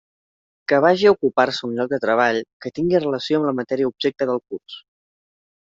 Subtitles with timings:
[0.71, 4.31] Que vaja a ocupar-se un lloc de treball que tinga relació amb la matèria objecte
[4.33, 4.83] del curs.